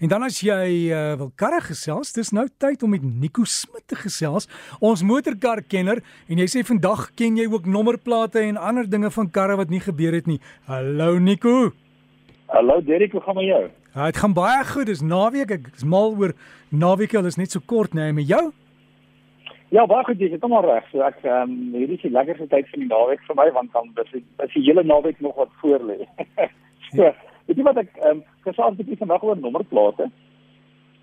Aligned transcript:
En 0.00 0.10
dan 0.12 0.26
as 0.26 0.42
jy 0.44 0.92
uh, 0.92 1.14
wil 1.16 1.30
karre 1.40 1.62
gesels, 1.64 2.12
dis 2.12 2.32
nou 2.36 2.44
tyd 2.60 2.82
om 2.84 2.92
met 2.92 3.04
Nico 3.04 3.46
Smit 3.48 3.86
te 3.88 3.96
gesels, 3.96 4.44
ons 4.84 5.04
motorkarkenner 5.06 6.02
en 6.28 6.42
jy 6.42 6.48
sê 6.52 6.64
vandag 6.68 7.08
ken 7.16 7.38
jy 7.40 7.46
ook 7.48 7.64
nommerplate 7.70 8.42
en 8.44 8.60
ander 8.60 8.84
dinge 8.90 9.08
van 9.14 9.30
karre 9.32 9.56
wat 9.56 9.72
nie 9.72 9.80
gebeur 9.80 10.12
het 10.18 10.28
nie. 10.28 10.36
Hallo 10.68 11.16
Nico. 11.18 11.72
Hallo 12.52 12.82
Derek, 12.84 13.16
hoe 13.16 13.24
gaan 13.24 13.40
dit 13.40 13.46
met 13.46 13.52
jou? 13.54 13.64
Ja, 13.96 14.04
dit 14.04 14.20
gaan 14.20 14.36
baie 14.36 14.64
goed. 14.68 14.86
Dis 14.86 15.00
naweek. 15.00 15.50
Ek 15.56 15.68
is 15.72 15.84
mal 15.88 16.12
oor 16.20 16.34
naweek. 16.68 17.16
Hulle 17.16 17.32
is 17.32 17.38
net 17.40 17.54
so 17.54 17.64
kort, 17.64 17.96
nee, 17.96 18.12
met 18.12 18.28
jou? 18.28 18.42
Ja, 19.72 19.86
baie 19.88 20.04
goed, 20.04 20.20
jy 20.20 20.28
is 20.36 20.44
almal 20.44 20.66
reg. 20.68 20.84
So 20.92 21.00
ek 21.06 21.24
ehm 21.24 21.48
um, 21.48 21.54
hierdie 21.72 21.96
is 21.96 22.04
die 22.04 22.12
lekkerste 22.12 22.46
tyd 22.52 22.68
van 22.70 22.84
die 22.84 22.90
naweek 22.90 23.24
vir 23.26 23.38
my 23.40 23.48
want 23.56 23.72
dan 23.72 23.88
is 24.04 24.12
is 24.20 24.52
die 24.52 24.66
hele 24.68 24.84
naweek 24.84 25.24
nog 25.24 25.40
wat 25.40 25.56
voor 25.62 25.80
lê. 25.88 26.04
so, 26.92 27.08
weet 27.46 27.56
jy 27.56 27.66
wat 27.66 27.82
ek 27.82 27.92
ehm 27.96 28.18
um, 28.18 28.22
gesels 28.46 28.78
het 28.78 28.98
vandag 28.98 29.22
oor 29.22 29.38
nommerplate. 29.38 30.10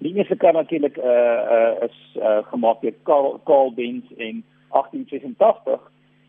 Die 0.04 0.14
eerste 0.16 0.36
kar 0.36 0.54
natuurlik 0.54 0.98
eh 0.98 1.08
uh, 1.08 1.42
uh, 1.56 1.88
is 1.88 1.98
uh, 2.20 2.44
gemaak 2.52 2.82
deur 2.82 2.96
Carl 3.44 3.74
Benz 3.76 4.04
in 4.18 4.44
1886 4.70 5.80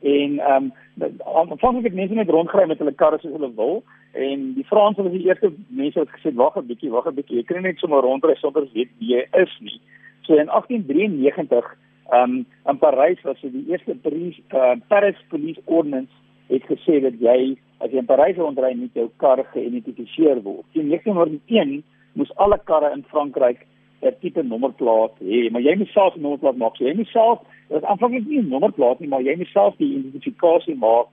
en 0.02 0.38
ehm 0.38 0.72
um, 0.98 1.18
aanvanklik 1.50 1.84
het 1.84 1.94
mense 1.94 2.14
net 2.14 2.30
rondgery 2.30 2.66
met 2.66 2.78
hulle 2.78 2.94
karre 2.94 3.18
soos 3.18 3.32
hulle 3.32 3.54
wil 3.54 3.82
en 4.12 4.52
die 4.54 4.64
Franse 4.64 5.02
was 5.02 5.12
die 5.12 5.26
eerste 5.26 5.52
mense 5.68 5.98
wat 5.98 6.14
gesê 6.16 6.34
wag 6.34 6.56
'n 6.56 6.66
bietjie, 6.66 6.90
wag 6.90 7.06
'n 7.06 7.14
bietjie, 7.14 7.36
jy 7.36 7.44
kan 7.44 7.62
net 7.62 7.78
sommer 7.78 8.00
rondry 8.00 8.34
sonder 8.34 8.68
weet 8.72 8.90
wie 8.98 9.16
jy 9.16 9.26
is 9.32 9.58
nie. 9.60 9.80
So 10.22 10.34
in 10.34 10.48
1893 10.48 11.76
Ehm 12.10 12.22
um, 12.22 12.46
in 12.66 12.78
Parys 12.78 13.22
was 13.22 13.40
dit 13.40 13.52
die 13.52 13.64
eerste 13.70 13.94
Paris 13.94 14.40
uh, 14.52 14.76
Paris 14.88 15.16
Police 15.28 15.60
Ordinance 15.64 16.12
het 16.54 16.66
gesê 16.70 17.00
dat 17.04 17.18
jy 17.20 17.56
as 17.82 17.92
jy 17.92 18.00
in 18.00 18.08
Parys 18.08 18.38
rondry 18.40 18.72
met 18.78 18.94
jou 18.96 19.08
kar 19.22 19.42
geïdentifiseer 19.52 20.42
word. 20.42 20.66
In 20.72 20.88
1901 20.88 21.82
moes 22.14 22.32
alle 22.36 22.58
karre 22.70 22.92
in 22.94 23.04
Frankryk 23.10 23.66
'n 24.02 24.14
tipe 24.20 24.42
nommerplaat 24.42 25.18
hê, 25.20 25.50
maar 25.50 25.62
jy 25.62 25.74
moet 25.76 25.88
self 25.88 26.16
'n 26.16 26.20
nommerplaat 26.20 26.56
maak. 26.56 26.76
So 26.76 26.84
jy 26.84 26.94
moet 26.94 27.08
self, 27.08 27.38
dit 27.68 27.78
is 27.78 27.88
aanvanklik 27.88 28.26
nie 28.26 28.38
'n 28.38 28.48
nommerplaat 28.48 29.00
nie, 29.00 29.08
maar 29.08 29.22
jy 29.22 29.36
moet 29.36 29.52
self 29.52 29.76
die 29.76 29.94
identifikasie 29.98 30.76
maak 30.76 31.08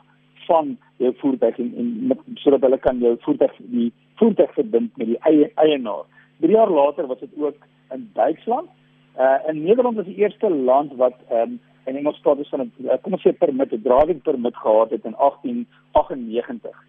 van 0.47 0.77
jou 0.97 1.13
voertuig 1.17 1.59
en, 1.59 1.73
en 1.77 2.17
sodat 2.35 2.61
hulle 2.61 2.77
kan 2.77 2.99
jou 2.99 3.15
voertuig 3.19 3.53
die 3.57 3.91
voertuig 4.15 4.53
verbind 4.53 4.97
met 4.97 5.07
die 5.07 5.19
eie 5.29 5.51
eienaar. 5.55 6.05
3 6.39 6.51
jaar 6.51 6.69
later 6.69 7.07
was 7.07 7.19
dit 7.19 7.29
ook 7.37 7.55
in 7.93 8.09
Duitsland 8.13 8.69
Uh 9.17 9.47
in 9.47 9.63
Nederland 9.63 9.97
is 9.97 10.05
die 10.05 10.15
eerste 10.15 10.49
land 10.49 10.95
wat 10.95 11.15
ehm 11.29 11.41
um, 11.41 11.59
in 11.85 11.95
Engels 11.95 12.19
praat 12.19 12.39
is 12.39 12.49
van 12.49 12.59
'n 12.59 12.71
uh, 12.83 12.93
kom 13.01 13.13
ons 13.13 13.27
sê 13.27 13.31
permit, 13.37 13.71
'n 13.71 13.81
driving 13.81 14.21
permit 14.21 14.55
gehad 14.55 14.89
het 14.89 15.05
in 15.05 15.15
1898. 15.17 16.83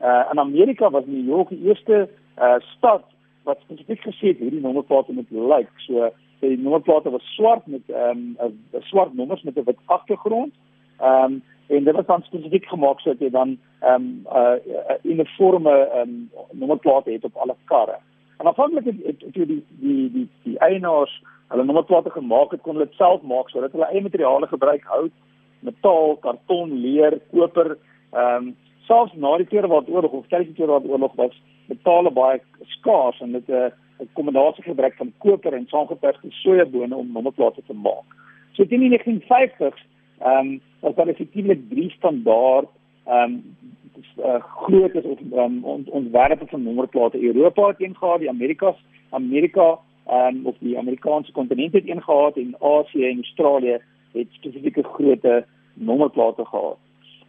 Uh 0.00 0.24
in 0.30 0.38
Amerika 0.38 0.90
was 0.90 1.04
New 1.06 1.26
York 1.26 1.48
die 1.48 1.62
eerste 1.62 2.08
uh 2.38 2.58
stad 2.76 3.04
wat 3.42 3.58
spesifiek 3.60 4.00
gesê 4.00 4.26
het 4.32 4.38
hierdie 4.38 4.60
nommerplate 4.60 5.12
moet 5.12 5.30
lyk. 5.30 5.70
So 5.76 6.10
die 6.40 6.58
nommerplate 6.58 7.10
was 7.10 7.34
swart 7.34 7.66
met 7.66 7.82
ehm 7.88 8.36
um, 8.40 8.54
'n 8.72 8.82
swart 8.82 9.14
nommers 9.14 9.42
met 9.42 9.56
'n 9.56 9.64
wit 9.64 9.78
agtergrond. 9.84 10.52
Ehm 10.98 11.24
um, 11.24 11.42
en 11.66 11.84
dit 11.84 11.94
was 11.94 12.06
dan 12.06 12.22
spesifiek 12.22 12.66
gemaak 12.66 13.00
sodat 13.00 13.18
jy 13.20 13.30
dan 13.30 13.58
ehm 13.80 13.94
um, 13.94 14.26
uh 14.32 14.56
uniforme 15.02 15.70
ehm 15.70 16.00
um, 16.00 16.30
nommerplate 16.50 17.10
het 17.10 17.24
op 17.24 17.36
alle 17.36 17.54
karre. 17.64 17.98
En 18.36 18.46
afhanklik 18.46 18.84
het, 18.84 19.00
het, 19.04 19.20
het 19.20 19.34
die 19.34 19.64
die 19.80 20.10
die 20.12 20.28
die 20.42 20.58
eienaars 20.58 21.22
hulle 21.48 21.64
nommerplate 21.64 22.10
gemaak 22.10 22.50
het, 22.50 22.62
kon 22.62 22.74
hulle 22.74 22.88
dit 22.88 22.98
self 22.98 23.22
maak 23.22 23.50
sodat 23.50 23.72
hulle 23.72 23.88
eie 23.92 24.02
materiale 24.02 24.46
gebruik, 24.46 24.84
hout, 24.84 25.12
metaal, 25.60 26.16
karton, 26.24 26.72
leer, 26.82 27.20
koper, 27.32 27.76
ehm 28.12 28.48
um, 28.48 28.54
selfs 28.86 29.14
na 29.18 29.36
die 29.36 29.46
Tweede 29.50 29.66
Wêreldoorlog 29.66 30.12
of 30.14 30.26
tydens 30.30 30.52
die 30.52 30.54
Tweede 30.54 30.72
Wêreldoorlog 30.72 31.14
was 31.18 31.34
metale 31.66 32.10
baie 32.14 32.40
skaars 32.78 33.20
en 33.20 33.32
dit 33.32 33.48
'n 33.48 33.52
uh, 33.52 33.70
'n 34.00 34.08
kombinasie 34.12 34.62
gebruik 34.64 34.94
van 34.96 35.12
koper 35.18 35.54
en 35.54 35.66
saamgeperste 35.66 36.30
sojabone 36.30 36.94
om 36.94 37.12
nommerplate 37.12 37.62
te 37.66 37.74
maak. 37.74 38.08
So 38.52 38.66
teen 38.66 38.80
die 38.80 38.92
1950s 38.94 39.82
ehm 40.20 40.38
um, 40.38 40.60
was 40.80 40.94
daar 40.94 41.08
effektiewelik 41.08 41.68
drie 41.68 41.90
standaard 41.90 42.68
ehm 43.06 43.22
um, 43.22 43.56
uh, 44.18 44.42
groot 44.42 44.94
is 44.94 45.04
of 45.04 45.18
um, 45.32 45.64
ont, 45.64 45.90
ontwerpe 45.90 46.46
van 46.46 46.62
nommerplate 46.62 47.22
Europa 47.22 47.66
het 47.66 47.80
een 47.80 47.96
gehad, 47.96 48.18
die 48.18 48.28
Amerikas, 48.28 48.76
Amerika 49.10 49.78
um, 50.10 50.46
of 50.46 50.54
die 50.58 50.78
Amerikaanse 50.78 51.32
kontinent 51.32 51.72
het 51.72 51.88
een 51.88 52.02
gehad 52.02 52.36
en 52.36 52.56
Asië 52.60 53.08
en 53.08 53.16
Australië 53.16 53.78
het 54.12 54.26
spesifieke 54.30 54.82
grootte 54.82 55.44
nommerplate 55.74 56.44
gehad. 56.44 56.78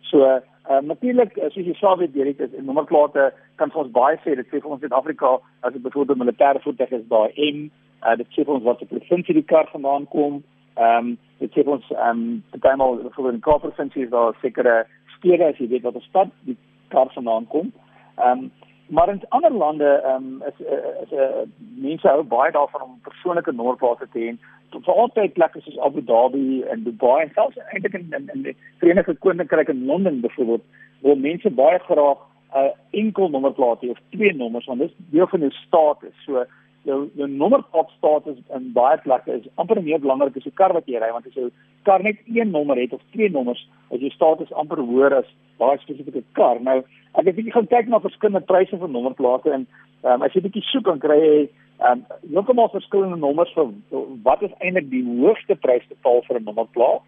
So 0.01 0.23
uh, 0.23 0.79
natuurlik 0.81 1.37
as 1.37 1.53
jy 1.53 1.73
sou 1.73 1.97
weet 1.97 2.13
direk 2.13 2.37
dat 2.37 2.55
nommerplate 2.61 3.33
kan 3.55 3.71
vir 3.71 3.83
ons 3.83 3.91
baie 3.91 4.19
sê. 4.23 4.35
Dit 4.35 4.47
sê 4.47 4.61
vir 4.61 4.71
ons 4.71 4.83
in 4.83 4.95
Afrika 4.95 5.37
as 5.59 5.73
dit 5.73 5.81
byvoorbeeld 5.81 6.17
'n 6.17 6.23
militêre 6.23 6.61
voertuig 6.63 6.91
is 6.91 7.07
daai 7.07 7.31
M 7.35 7.69
uh, 8.05 8.15
dit 8.17 8.27
sê 8.35 8.45
vir 8.45 8.53
ons 8.57 8.65
wat 8.67 8.81
die 8.83 8.89
provinsie 8.91 9.35
die 9.37 9.47
kar 9.47 9.69
vandaan 9.71 10.07
kom. 10.13 10.43
Ehm 10.77 10.97
um, 10.97 11.17
dit 11.41 11.51
sê 11.53 11.63
vir 11.63 11.73
ons 11.77 11.89
ehm 11.95 12.21
um, 12.21 12.43
bytelmal 12.53 12.99
vir 13.15 13.31
'n 13.33 13.39
kar 13.47 13.59
provinsie 13.59 14.03
is 14.03 14.13
daar 14.13 14.35
sekere 14.41 14.85
stede 15.17 15.45
as 15.45 15.57
jy 15.57 15.67
weet 15.67 15.83
wat 15.83 15.95
'n 15.95 16.09
stad 16.09 16.29
die 16.45 16.57
kar 16.87 17.13
vandaan 17.13 17.47
kom 17.47 17.71
ehm 18.15 18.37
um, 18.37 18.51
Maar 18.87 19.09
in 19.09 19.21
ander 19.29 19.51
lande 19.51 19.85
ehm 19.85 20.23
um, 20.23 20.43
is 20.43 20.65
is 21.03 21.11
'n 21.11 21.15
uh, 21.15 21.43
mense 21.57 22.07
hou 22.07 22.23
baie 22.23 22.51
daarvan 22.51 22.81
om 22.81 22.99
persoonlike 23.03 23.51
nommerplate 23.51 24.07
te 24.11 24.19
hê. 24.19 24.37
Vir 24.85 24.93
altyd 24.93 25.33
plekke 25.33 25.61
soos 25.61 25.79
Abu 25.79 26.03
Dhabi 26.03 26.61
en 26.61 26.83
Dubai 26.83 27.21
en 27.21 27.31
selfs 27.33 27.57
eintlik 27.57 27.93
in, 27.93 28.07
in 28.17 28.29
in 28.33 28.41
die 28.41 28.55
Verenigde 28.77 29.15
Koninkryk 29.15 29.67
en 29.67 29.85
Londen 29.85 30.21
byvoorbeeld, 30.21 30.63
waar 31.01 31.17
mense 31.17 31.49
baie 31.49 31.79
graag 31.79 32.17
'n 32.17 32.57
uh, 32.57 32.71
enkel 32.89 33.29
nommerplaat 33.29 33.81
hê 33.81 33.89
of 33.89 33.99
twee 34.09 34.35
nommers 34.35 34.65
want 34.65 34.79
dit 34.79 34.89
is 34.89 34.95
deel 35.09 35.27
van 35.27 35.39
jou 35.39 35.51
status. 35.51 36.15
So 36.25 36.45
jou 36.87 36.99
jou 37.19 37.27
nommerplaat 37.29 37.89
status 37.97 38.37
in 38.55 38.69
baie 38.75 38.97
plekke 39.03 39.39
is 39.39 39.49
amper 39.61 39.81
meer 39.83 39.99
belangrik 40.03 40.37
as 40.39 40.47
die 40.47 40.55
kar 40.61 40.73
wat 40.75 40.87
jy 40.87 41.01
ry 41.01 41.09
want 41.15 41.27
as 41.29 41.35
jy 41.35 41.49
kar 41.87 42.03
net 42.03 42.19
een 42.27 42.51
nommer 42.51 42.79
het 42.79 42.93
of 42.95 43.03
twee 43.15 43.29
nommers, 43.31 43.61
is 43.95 44.03
jou 44.03 44.11
status 44.15 44.53
amper 44.61 44.81
hoër 44.83 45.19
as 45.21 45.29
daai 45.61 45.77
spesifieke 45.83 46.23
kar. 46.39 46.59
Nou 46.63 46.79
ek 46.81 47.29
het 47.29 47.37
bietjie 47.37 47.55
gaan 47.55 47.69
kyk 47.71 47.91
na 47.91 48.03
verskillende 48.03 48.43
pryse 48.49 48.79
vir 48.81 48.91
nommerplate 48.93 49.53
en 49.55 49.65
um, 50.03 50.25
as 50.25 50.35
jy 50.35 50.43
bietjie 50.47 50.65
soek 50.71 50.87
dan 50.89 51.03
kry 51.03 51.19
jy 51.23 51.33
um 51.87 52.05
heeltemal 52.25 52.71
verskillende 52.73 53.19
nommers 53.21 53.53
vir 53.55 53.73
wat 54.25 54.41
is 54.47 54.55
eintlik 54.59 54.89
die 54.93 55.03
hoogste 55.21 55.55
prys 55.65 55.85
betaal 55.91 56.23
vir 56.27 56.39
'n 56.39 56.47
nommerplaat. 56.49 57.03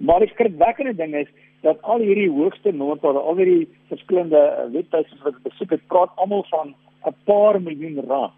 Maar 0.00 0.20
die 0.24 0.32
skrikwekkende 0.32 0.94
ding 0.96 1.14
is 1.14 1.28
dat 1.62 1.82
al 1.82 2.00
hierdie 2.00 2.30
hoogste 2.32 2.72
nommerplate, 2.72 3.18
al 3.18 3.36
hierdie 3.36 3.68
verskillende 3.88 4.40
uh, 4.40 4.68
webtuise 4.72 5.16
wat 5.24 5.42
besoek 5.44 5.70
het, 5.76 5.88
praat 5.88 6.12
almal 6.16 6.44
van 6.50 6.74
'n 7.08 7.16
paar 7.24 7.60
miljoen 7.60 8.04
rand 8.08 8.32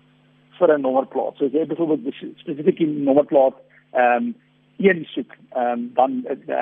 vir 0.62 0.74
'n 0.76 0.80
nommerplaat. 0.86 1.36
So 1.36 1.46
as 1.46 1.52
jy 1.52 1.66
byvoorbeeld 1.66 2.14
spesifiek 2.42 2.80
'n 2.80 3.04
nommerplaat 3.04 3.56
ehm 3.92 4.16
um, 4.16 4.34
een 4.78 5.04
soek 5.14 5.32
ehm 5.52 5.72
um, 5.72 5.90
dan 5.94 6.10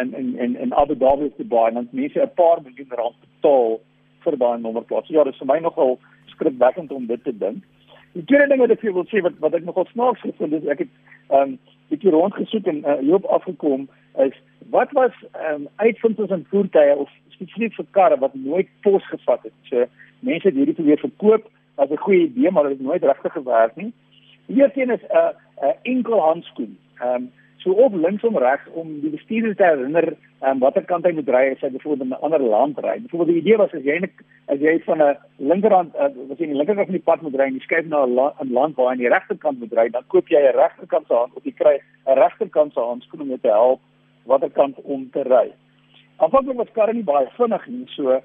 in 0.03 0.39
in 0.39 0.57
in 0.57 0.75
Abu 0.75 0.97
Dhabi 0.97 1.25
is 1.25 1.37
dit 1.37 1.49
baie 1.49 1.73
want 1.73 1.93
mense 1.93 2.21
'n 2.21 2.35
paar 2.35 2.59
miljoen 2.63 2.97
rand 3.01 3.17
betaal 3.25 3.81
vir 4.25 4.39
daai 4.39 4.61
nommerplaat. 4.61 5.07
So 5.07 5.13
ja, 5.13 5.25
dit 5.25 5.33
is 5.33 5.39
vir 5.39 5.47
my 5.47 5.59
nogal 5.59 5.99
skrikwekkend 6.27 6.93
om 6.93 7.07
dit 7.07 7.25
te 7.25 7.39
dink. 7.39 7.65
Die 8.13 8.25
tweede 8.25 8.49
ding 8.49 8.61
wat 8.61 8.71
ek 8.71 8.83
wil 8.83 9.07
sê 9.07 9.23
wat 9.23 9.39
wat 9.39 9.55
ek 9.55 9.65
nogal 9.65 9.87
snaaks 9.93 10.21
gevind 10.21 10.53
het, 10.53 10.69
ek 10.69 10.79
het 10.79 10.93
ehm 11.29 11.43
um, 11.43 11.59
bietjie 11.89 12.11
rondgesoek 12.11 12.67
en 12.67 12.85
uh, 12.85 12.99
hierop 12.99 13.25
afgekom 13.25 13.89
is 14.27 14.37
wat 14.71 14.93
was 14.93 15.15
ehm 15.33 15.55
um, 15.55 15.69
uitvindings 15.77 16.31
in 16.31 16.47
voertuie 16.51 16.97
of 16.97 17.09
spesifiek 17.29 17.75
vir 17.75 17.87
karre 17.91 18.19
wat 18.19 18.35
nooit 18.35 18.69
pos 18.83 19.07
gevat 19.09 19.43
het. 19.43 19.57
So 19.71 19.87
mense 20.21 20.49
het 20.49 20.55
hierdie 20.55 20.75
probeer 20.75 20.99
verkoop 20.99 21.51
as 21.81 21.91
'n 21.91 22.05
goeie 22.07 22.29
idee, 22.29 22.51
maar 22.51 22.69
dit 22.69 22.73
het 22.79 22.87
nooit 22.87 23.03
regtig 23.03 23.33
gewerk 23.33 23.77
nie. 23.77 23.93
Die 24.47 24.57
eerste 24.61 24.81
een 24.81 24.91
is 24.91 25.03
'n 25.03 25.17
uh, 25.17 25.33
'n 25.63 25.67
uh, 25.67 25.75
enkel 25.83 26.21
handskoen. 26.21 26.79
Ehm 26.99 27.15
um, 27.15 27.31
so 27.57 27.71
op 27.71 27.95
linksom 27.95 28.39
regs 28.39 28.69
om 28.73 29.01
die 29.01 29.11
bestuurder 29.11 29.57
te 29.57 29.65
herinner 29.65 30.17
um, 30.49 30.59
watter 30.59 30.85
kant 30.85 31.05
hy 31.05 31.13
moet 31.13 31.29
ry 31.29 31.43
as 31.53 31.61
hy 31.65 31.69
byvoorbeeld 31.75 32.09
in 32.09 32.15
'n 32.17 32.23
ander 32.27 32.43
land 32.43 32.79
ry. 32.79 32.97
Byvoorbeeld 33.01 33.29
die 33.29 33.43
idee 33.43 33.57
was 33.57 33.75
as 33.75 33.85
jy 33.85 33.97
as 34.47 34.61
jy 34.61 34.81
van 34.87 35.03
'n 35.03 35.17
linkerhand 35.37 35.95
uh, 35.95 36.05
as 36.05 36.39
jy 36.39 36.47
in 36.49 36.55
die 36.55 36.61
linkerkant 36.61 36.89
van 36.91 36.99
die 36.99 37.09
pad 37.11 37.23
moet 37.23 37.35
ry 37.35 37.47
en 37.47 37.59
jy 37.59 37.61
skuif 37.61 37.87
na 37.87 38.05
'n 38.07 38.15
la, 38.15 38.35
land 38.51 38.77
waar 38.77 38.87
jy 38.87 38.91
aan 38.91 39.05
die 39.05 39.15
regterkant 39.17 39.59
moet 39.59 39.73
ry, 39.73 39.89
dan 39.89 40.05
koop 40.07 40.29
jy 40.29 40.41
'n 40.41 40.57
regterkant 40.57 41.07
se 41.07 41.15
hand 41.15 41.35
of 41.35 41.45
jy 41.45 41.53
kry 41.53 41.77
'n 42.07 42.19
regterkant 42.25 42.73
se 42.73 42.81
handskoen 42.81 43.21
om 43.21 43.29
jou 43.29 43.39
te 43.39 43.49
help 43.49 43.81
watter 44.25 44.51
kant 44.51 44.77
om 44.83 45.11
te 45.11 45.23
ry. 45.23 45.53
Aanvanklik 46.17 46.57
was 46.57 46.73
karre 46.73 46.93
nie 46.93 47.05
baie 47.05 47.29
vinnig 47.37 47.67
nie, 47.67 47.87
so 47.87 48.11
uh, 48.11 48.21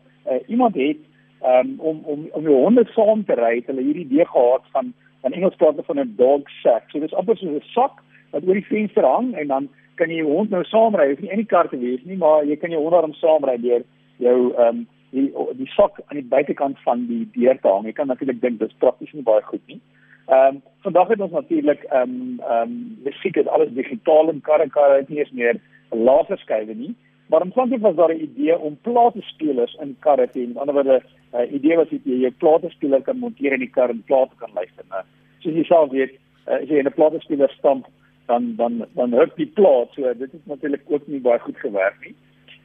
iemand 0.48 0.76
het 0.76 0.98
um, 1.44 1.76
om 1.80 2.02
om 2.04 2.28
om 2.32 2.44
die 2.44 2.54
honde 2.54 2.86
saam 2.94 3.26
te 3.26 3.34
ry, 3.34 3.56
het 3.56 3.68
hulle 3.68 3.82
hierdie 3.82 4.06
idee 4.06 4.26
gehad 4.26 4.64
van 4.72 4.94
van 5.22 5.34
Engels 5.34 5.56
praat 5.56 5.86
van 5.86 6.00
'n 6.00 6.14
dog 6.18 6.50
sack. 6.62 6.90
So 6.90 7.00
dis 7.00 7.14
amper 7.14 7.38
soos 7.38 7.50
'n 7.50 7.74
sak 7.74 8.04
wat 8.32 8.48
oor 8.48 8.54
die 8.54 8.70
venster 8.70 9.04
hang 9.04 9.34
en 9.36 9.48
dan 9.48 9.70
kan 9.96 10.10
jy 10.10 10.16
jou 10.16 10.32
hond 10.32 10.50
nou 10.50 10.64
saamry, 10.64 11.10
hoef 11.10 11.20
nie 11.20 11.32
in 11.32 11.44
die 11.44 11.52
kar 11.54 11.70
te 11.70 11.78
wees 11.78 12.04
nie, 12.04 12.18
maar 12.18 12.46
jy 12.46 12.56
kan 12.56 12.70
jou 12.70 12.82
hond 12.82 12.92
daarom 12.92 13.14
saamry 13.14 13.58
deur 13.62 13.84
jou 14.18 14.54
um, 14.60 14.88
die 15.12 15.32
die 15.60 15.70
sak 15.76 16.00
aan 16.08 16.20
die 16.20 16.30
buitekant 16.36 16.80
van 16.84 17.08
die 17.08 17.24
deur 17.34 17.60
te 17.62 17.68
hang. 17.68 17.86
Jy 17.86 17.92
kan 17.92 18.08
natuurlik 18.08 18.42
dink 18.42 18.60
dit 18.60 18.70
is 18.70 18.82
prakties 18.84 19.14
nie 19.14 19.24
baie 19.24 19.42
goed 19.42 19.64
nie. 19.68 19.80
Ehm 20.28 20.56
um, 20.56 20.62
vandag 20.82 21.08
het 21.08 21.22
ons 21.22 21.32
natuurlik 21.32 21.84
ehm 21.84 22.02
um, 22.02 22.40
ehm 22.40 22.62
um, 22.62 22.76
musiek 23.04 23.38
is 23.38 23.48
alles 23.48 23.74
digitaal 23.74 24.30
en 24.30 24.42
karre 24.42 24.70
karre 24.70 25.02
het 25.02 25.10
nie 25.10 25.20
eens 25.20 25.32
meer 25.32 25.62
laserskywe 25.90 26.74
nie. 26.74 26.96
Maar 27.26 27.42
omtrent 27.42 27.82
was 27.82 27.96
daar 27.96 28.14
'n 28.14 28.22
idee 28.22 28.60
om 28.60 28.78
platespelers 28.82 29.78
in 29.82 29.96
karre 30.00 30.30
te 30.30 30.40
hê. 30.40 30.48
Met 30.48 30.58
ander 30.58 30.74
woorde, 30.74 31.02
'n 31.32 31.54
idee 31.56 31.76
was 31.76 31.90
jy 31.90 32.00
jou 32.04 32.32
platespeler 32.32 33.02
kan 33.02 33.18
monteer 33.18 33.54
in 33.54 33.60
die 33.60 33.70
kar 33.70 33.90
en 33.90 34.04
plate 34.06 34.36
kan 34.36 34.50
luister 34.54 34.86
na. 34.90 35.06
soos 35.40 35.54
jy 35.54 35.64
self 35.64 35.92
weet, 35.92 36.12
uh, 36.48 36.54
as 36.54 36.70
jy 36.70 36.82
'n 36.82 36.94
platespeler 36.94 37.50
stamp, 37.50 37.88
dan 38.26 38.56
dan 38.56 38.86
dan 38.96 39.14
huk 39.14 39.36
die 39.36 39.52
plaat. 39.58 39.90
So 39.94 40.14
dit 40.14 40.32
het 40.32 40.46
natuurlik 40.46 40.82
ook 40.88 41.08
nie 41.08 41.20
baie 41.20 41.40
goed 41.40 41.58
gewerk 41.58 41.96
nie. 42.06 42.16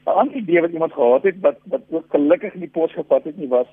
'n 0.07 0.11
Ander 0.11 0.37
idee 0.37 0.61
wat 0.61 0.73
iemand 0.73 0.93
gehad 0.93 1.23
het 1.23 1.41
wat 1.41 1.59
wat 1.65 1.83
ook 1.91 2.05
gelukkig 2.09 2.55
in 2.55 2.61
die 2.61 2.75
pos 2.79 2.93
gevat 2.93 3.25
het 3.25 3.37
nie 3.37 3.49
was 3.49 3.67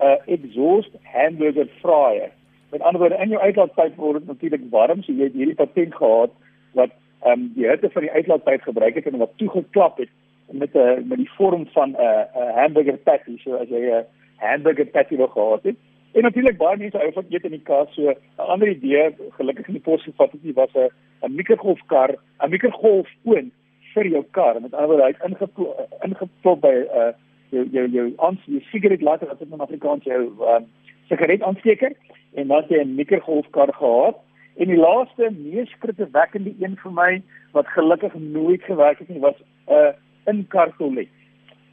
'n 0.00 0.04
uh, 0.04 0.34
exhaust 0.34 0.92
hamburger 1.02 1.68
fryer. 1.80 2.30
Met 2.70 2.80
ander 2.80 3.00
woorde, 3.00 3.22
in 3.22 3.28
jou 3.28 3.40
uitlaatpyp 3.40 3.96
word 3.96 4.18
dit 4.18 4.26
natuurlik 4.26 4.70
warm, 4.70 5.02
so 5.02 5.12
jy 5.12 5.22
het 5.22 5.32
hierdie 5.32 5.54
patent 5.54 5.94
gehad 5.94 6.30
wat 6.72 6.90
ehm 7.22 7.32
um, 7.32 7.52
die 7.54 7.68
hitte 7.68 7.90
van 7.90 8.02
die 8.02 8.10
uitlaatpyp 8.10 8.62
gebruik 8.62 8.94
het 8.94 9.06
en 9.06 9.18
wat 9.18 9.36
toegeklap 9.36 9.98
het 9.98 10.08
met 10.50 10.74
'n 10.74 10.78
uh, 10.78 11.04
met 11.04 11.18
die 11.18 11.30
vorm 11.30 11.66
van 11.66 11.90
'n 11.90 12.00
uh, 12.00 12.24
'n 12.34 12.54
hamburger 12.58 12.96
patty, 12.96 13.38
so 13.38 13.54
as 13.54 13.68
jy 13.68 13.80
'n 13.80 13.92
uh, 13.92 14.02
hamburger 14.36 14.86
patty 14.86 15.16
wil 15.16 15.28
gehad 15.28 15.62
het. 15.62 15.76
En 16.12 16.22
natuurlik 16.22 16.56
baie 16.56 16.76
mense 16.76 16.96
hou 16.96 17.12
van 17.12 17.24
eet 17.28 17.44
in 17.44 17.50
die 17.50 17.62
kas, 17.62 17.94
so 17.94 18.10
'n 18.10 18.16
ander 18.36 18.68
idee, 18.68 19.14
gelukkig 19.30 19.66
in 19.66 19.74
die 19.74 19.82
pos 19.82 20.02
gevat 20.02 20.32
het, 20.32 20.54
was 20.54 20.74
'n 20.74 20.88
'n 21.26 21.34
mikrogolfkar, 21.34 22.14
'n 22.44 22.50
mikrogolfoon 22.50 23.50
vir 23.94 24.06
jou 24.06 24.24
kar. 24.30 24.60
Met 24.60 24.74
ander 24.74 24.88
woorde, 24.88 25.02
hy 25.02 25.14
het 25.16 25.30
ingeplop 25.30 25.88
ingeplop 26.02 26.60
by 26.60 26.74
'n 26.74 26.98
uh, 26.98 27.12
jou 27.50 27.64
jou 27.70 27.88
jou 27.88 28.12
ons 28.16 28.40
die 28.46 28.66
sigaret 28.70 29.02
later 29.02 29.26
wat 29.26 29.40
in 29.40 29.60
Afrikaans 29.60 30.04
jou 30.04 30.22
um, 30.54 30.66
sigaret 31.08 31.42
aansteker 31.42 31.92
en 32.34 32.48
dan 32.48 32.64
jy 32.68 32.80
'n 32.82 32.94
mikrogolfkar 32.94 33.72
gehad. 33.72 34.16
En 34.56 34.68
die 34.70 34.78
laaste 34.78 35.30
mees 35.30 35.70
skrikwekkende 35.70 36.54
een 36.60 36.76
vir 36.82 36.92
my 36.92 37.22
wat 37.52 37.66
gelukkig 37.66 38.14
nooit 38.14 38.62
gewerk 38.62 38.98
het 38.98 39.08
nie, 39.08 39.20
was 39.20 39.38
'n 39.68 39.72
uh, 39.72 39.92
inkartolet. 40.30 41.08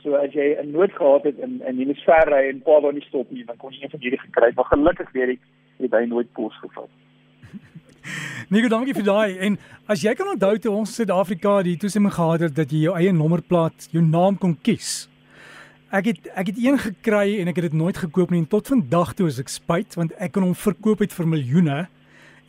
So 0.03 0.15
as 0.17 0.33
jy 0.33 0.57
'n 0.57 0.71
nood 0.71 0.91
gehad 0.91 1.23
het 1.23 1.37
in 1.37 1.61
in 1.67 1.77
die 1.77 2.01
ver 2.05 2.27
ry 2.29 2.49
en 2.49 2.61
pa 2.61 2.79
wou 2.81 2.91
nie 2.91 3.05
stop 3.07 3.29
nie, 3.31 3.45
dan 3.45 3.57
kon 3.57 3.71
jy 3.71 3.83
een 3.83 3.89
van 3.89 3.99
hierdie 3.99 4.19
gekry 4.19 4.51
maar 4.55 4.65
gelukkig 4.65 5.11
weet 5.11 5.29
ek 5.29 5.39
het 5.79 5.91
hy 5.91 6.05
nooit 6.05 6.31
pos 6.33 6.53
gevat. 6.61 6.89
Nico, 8.51 8.67
dankie 8.67 8.93
vir 8.93 9.03
daai. 9.03 9.37
En 9.39 9.57
as 9.87 10.01
jy 10.01 10.13
kan 10.17 10.27
onthou 10.27 10.57
toe 10.57 10.71
ons 10.71 10.89
in 10.89 10.95
Suid-Afrika 10.95 11.61
die 11.63 11.77
toestemming 11.77 12.13
gehad 12.13 12.41
het 12.47 12.55
dat 12.55 12.71
jy 12.71 12.87
jou 12.87 12.95
eie 12.97 13.13
nommerplaat, 13.13 13.87
jou 13.91 14.03
naam 14.03 14.37
kon 14.37 14.57
kies. 14.61 15.07
Ek 15.91 16.05
het 16.07 16.27
ek 16.39 16.47
het 16.53 16.57
een 16.57 16.79
gekry 16.79 17.39
en 17.41 17.51
ek 17.51 17.59
het 17.59 17.69
dit 17.69 17.77
nooit 17.77 17.97
gekoop 17.97 18.31
nie 18.31 18.39
en 18.39 18.47
tot 18.47 18.67
vandag 18.67 19.13
toe 19.13 19.27
is 19.27 19.39
ek 19.39 19.49
spyt 19.51 19.97
want 19.99 20.13
ek 20.17 20.31
kon 20.31 20.47
hom 20.47 20.55
verkoop 20.55 21.03
het 21.03 21.13
vir 21.13 21.27
miljoene. 21.27 21.79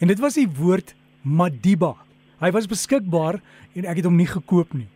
En 0.01 0.09
dit 0.09 0.21
was 0.23 0.39
die 0.39 0.49
woord 0.49 0.95
Madiba. 1.23 1.97
Hy 2.43 2.51
was 2.51 2.71
beskikbaar 2.71 3.41
en 3.75 3.85
ek 3.87 4.01
het 4.01 4.07
hom 4.09 4.17
nie 4.17 4.31
gekoop 4.31 4.73
nie. 4.75 4.89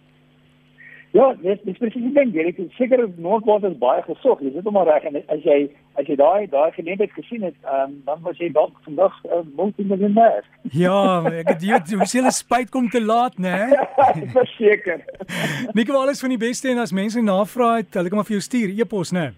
Ja, 1.16 1.26
dis 1.40 1.60
dis 1.64 1.78
presies 1.80 2.02
die 2.04 2.12
ding. 2.12 2.32
Jy 2.34 2.44
het 2.50 2.58
seker 2.76 3.00
Noordwes 3.22 3.64
is 3.70 3.76
baie 3.80 4.02
gesog. 4.04 4.42
Jy 4.44 4.50
sit 4.52 4.66
hom 4.68 4.74
maar 4.76 4.88
reg 4.90 5.06
en 5.08 5.16
as 5.32 5.44
jy 5.46 5.58
as 5.96 6.08
jy 6.10 6.16
daai 6.20 6.48
daai 6.52 6.74
geleentheid 6.74 7.14
gesien 7.16 7.46
het, 7.46 7.56
um, 7.72 7.94
dan 8.08 8.20
was 8.26 8.36
jy 8.42 8.50
dalk 8.52 8.74
vandag 8.84 9.14
'n 9.24 9.30
uh, 9.32 9.44
multimiljonair. 9.56 10.44
Ja, 10.76 11.24
ek 11.40 11.54
het 11.54 11.62
jy 11.62 11.80
hoe 11.96 12.10
hulle 12.12 12.32
spyt 12.32 12.70
kom 12.70 12.90
te 12.92 13.00
laat, 13.00 13.38
né? 13.38 13.54
Nee? 13.70 14.28
Verseker. 14.38 15.00
Nikkel 15.78 15.96
alles 15.96 16.20
van 16.20 16.34
die 16.36 16.42
beste 16.42 16.68
en 16.68 16.84
as 16.84 16.92
mense 16.92 17.22
navraag 17.22 17.86
het, 17.86 17.94
hulle 17.94 18.08
kan 18.08 18.20
maar 18.20 18.28
vir 18.28 18.36
jou 18.36 18.44
stuur 18.44 18.76
e-pos, 18.76 19.12
né? 19.12 19.32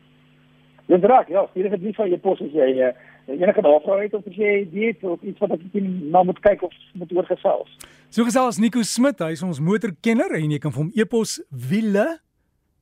Dis 0.89 1.05
reg, 1.05 1.29
ja, 1.29 1.47
stuur 1.51 1.71
dit 1.71 1.97
vir 1.97 2.13
e-pos 2.13 2.43
as 2.43 2.53
jy 2.53 2.71
uh, 2.89 2.93
enige 3.29 3.61
navraag 3.61 4.03
het 4.03 4.15
of 4.15 4.27
as 4.27 4.37
jy 4.37 4.69
weet 4.73 5.05
of 5.05 5.23
iets 5.23 5.39
wat 5.45 5.51
ek 5.57 5.61
nou 5.83 6.25
moet 6.25 6.41
kyk 6.45 6.63
of 6.63 6.75
moet 6.99 7.13
oorgesels. 7.13 7.71
So 8.09 8.25
gesels 8.25 8.59
Nico 8.59 8.83
Smit, 8.83 9.21
hy 9.21 9.33
is 9.37 9.45
ons 9.45 9.61
motorkenner 9.61 10.33
en 10.39 10.51
jy 10.55 10.61
kan 10.63 10.73
vir 10.73 10.83
hom 10.85 10.93
e-pos 10.97 11.39
wiele 11.51 12.07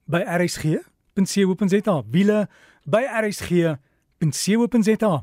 by 0.07 0.23
rsg.co.za. 0.23 1.97
Wiele 2.15 2.47
by 2.87 3.03
rsg.co.za. 3.25 5.15